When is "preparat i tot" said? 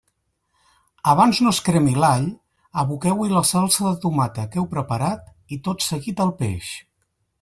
4.75-5.87